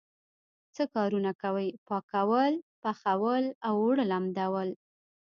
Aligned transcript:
څه 0.75 0.83
کارونه 0.95 1.31
کوئ؟ 1.41 1.67
پاکول، 1.87 2.53
پخول 2.83 3.43
او 3.67 3.73
اوړه 3.83 4.05
لمدول 4.11 4.69